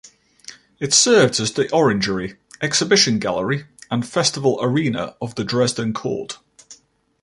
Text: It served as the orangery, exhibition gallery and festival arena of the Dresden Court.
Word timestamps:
It 0.79 0.95
served 0.95 1.39
as 1.39 1.53
the 1.53 1.69
orangery, 1.71 2.33
exhibition 2.59 3.19
gallery 3.19 3.67
and 3.91 4.03
festival 4.03 4.57
arena 4.59 5.15
of 5.21 5.35
the 5.35 5.43
Dresden 5.43 5.93
Court. 5.93 6.39